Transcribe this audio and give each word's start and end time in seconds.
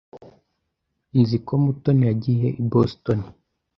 Nzi 1.19 1.37
ko 1.45 1.53
Mutoni 1.63 2.03
yagiye 2.09 2.47
i 2.61 2.63
Boston. 2.71 3.19